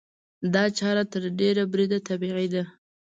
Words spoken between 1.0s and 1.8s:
تر ډېره